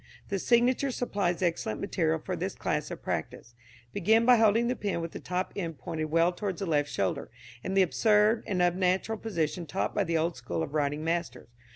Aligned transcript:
The 0.29 0.39
signature 0.39 0.89
supplies 0.89 1.43
excellent 1.43 1.79
material 1.79 2.17
for 2.17 2.35
this 2.35 2.55
class 2.55 2.89
of 2.89 3.03
practice. 3.03 3.53
Begin 3.93 4.25
by 4.25 4.37
holding 4.37 4.67
the 4.67 4.75
pen 4.75 4.99
with 4.99 5.11
the 5.11 5.19
top 5.19 5.53
end 5.55 5.77
pointed 5.77 6.05
well 6.05 6.31
towards 6.31 6.57
the 6.59 6.65
left 6.65 6.89
shoulder, 6.89 7.29
in 7.63 7.75
the 7.75 7.83
absurd 7.83 8.43
and 8.47 8.63
unnatural 8.63 9.19
position 9.19 9.67
taught 9.67 9.93
by 9.93 10.03
the 10.03 10.17
old 10.17 10.35
school 10.35 10.63
of 10.63 10.73
writing 10.73 11.03
masters. 11.03 11.49